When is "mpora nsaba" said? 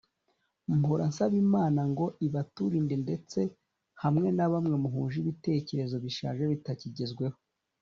0.79-1.35